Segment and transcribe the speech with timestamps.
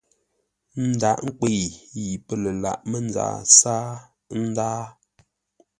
[0.89, 1.61] Ndághʼ nkwə̂i
[1.93, 3.87] yi pə́ lə lǎghʼ mənzaa sáa,
[4.33, 4.81] ə́ ndáa.